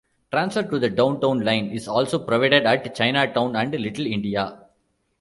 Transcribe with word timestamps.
Transfer 0.31 0.63
to 0.63 0.79
the 0.79 0.89
Downtown 0.89 1.41
Line 1.41 1.67
is 1.69 1.87
also 1.87 2.17
provided 2.17 2.65
at 2.65 2.95
Chinatown 2.95 3.55
and 3.55 3.71
Little 3.73 4.07
India. 4.07 4.65